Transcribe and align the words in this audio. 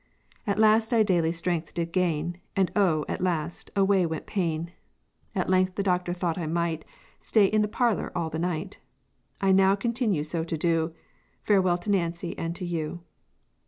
At 0.47 0.57
last 0.57 0.93
I 0.93 1.03
daily 1.03 1.31
strength 1.31 1.75
did 1.75 1.91
gain, 1.93 2.37
And 2.55 2.71
oh! 2.75 3.05
at 3.07 3.21
last, 3.21 3.69
away 3.75 4.03
went 4.07 4.25
pain; 4.25 4.71
At 5.35 5.47
length 5.47 5.75
the 5.75 5.83
doctor 5.83 6.11
thought 6.11 6.39
I 6.39 6.47
might 6.47 6.83
Stay 7.19 7.45
in 7.45 7.61
the 7.61 7.67
parlor 7.67 8.11
all 8.15 8.31
the 8.31 8.39
night; 8.39 8.79
I 9.41 9.51
now 9.51 9.75
continue 9.75 10.23
so 10.23 10.43
to 10.43 10.57
do; 10.57 10.95
Farewell 11.43 11.77
to 11.77 11.91
Nancy 11.91 12.35
and 12.35 12.55
to 12.55 12.65
you.' 12.65 13.03